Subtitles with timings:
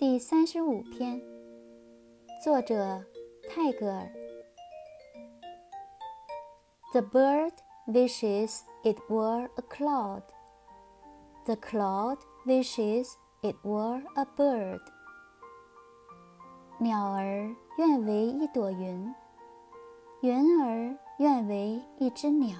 [0.00, 1.20] 第三十五篇
[2.42, 3.04] 作者
[3.50, 4.10] 泰戈尔
[6.94, 7.52] the bird
[7.86, 10.22] wishes it were a cloud
[11.44, 12.16] the cloud
[12.46, 13.08] wishes
[13.42, 14.80] it were a bird
[16.78, 19.14] 鸟儿愿为一朵云
[20.22, 22.56] 云儿愿为一只鸟